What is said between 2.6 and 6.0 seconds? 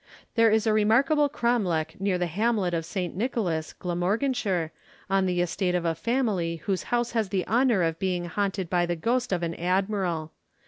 of St. Nicholas, Glamorganshire, on the estate of the